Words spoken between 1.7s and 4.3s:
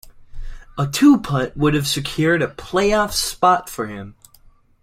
have secured a playoff spot for him.